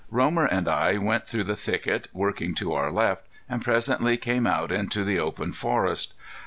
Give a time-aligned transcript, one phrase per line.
[0.09, 4.71] Romer and I went through the thicket, working to our left, and presently came out
[4.71, 6.15] into the open forest.